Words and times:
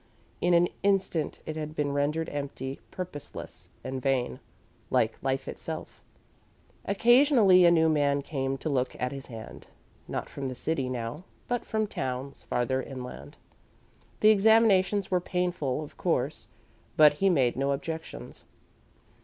In 0.41 0.55
an 0.55 0.67
instant, 0.81 1.41
it 1.45 1.55
had 1.55 1.75
been 1.75 1.91
rendered 1.91 2.27
empty, 2.29 2.79
purposeless, 2.89 3.69
and 3.83 4.01
vain 4.01 4.39
like 4.89 5.21
life 5.21 5.47
itself. 5.47 6.01
Occasionally 6.85 7.65
a 7.65 7.69
new 7.69 7.87
man 7.87 8.23
came 8.23 8.57
to 8.57 8.67
look 8.67 8.95
at 8.99 9.11
his 9.11 9.27
hand; 9.27 9.67
not 10.07 10.27
from 10.27 10.47
the 10.47 10.55
city 10.55 10.89
now, 10.89 11.21
but 11.47 11.63
from 11.65 11.85
towns 11.85 12.41
farther 12.41 12.81
inland. 12.81 13.37
The 14.21 14.29
examinations 14.29 15.11
were 15.11 15.21
painful, 15.21 15.83
of 15.83 15.97
course, 15.97 16.47
but 16.97 17.13
he 17.21 17.29
made 17.29 17.55
no 17.55 17.71
objections. 17.71 18.45